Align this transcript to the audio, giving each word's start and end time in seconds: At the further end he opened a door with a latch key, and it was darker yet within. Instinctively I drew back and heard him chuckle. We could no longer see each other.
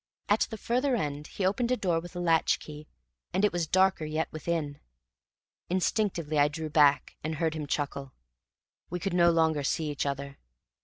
At 0.29 0.47
the 0.49 0.57
further 0.57 0.95
end 0.95 1.27
he 1.27 1.45
opened 1.45 1.69
a 1.69 1.77
door 1.77 1.99
with 1.99 2.15
a 2.15 2.19
latch 2.19 2.57
key, 2.59 2.87
and 3.33 3.45
it 3.45 3.53
was 3.53 3.67
darker 3.67 4.03
yet 4.03 4.29
within. 4.31 4.79
Instinctively 5.69 6.39
I 6.39 6.47
drew 6.47 6.71
back 6.71 7.17
and 7.23 7.35
heard 7.35 7.53
him 7.53 7.67
chuckle. 7.67 8.15
We 8.89 8.99
could 8.99 9.13
no 9.13 9.29
longer 9.29 9.63
see 9.63 9.91
each 9.91 10.07
other. 10.07 10.39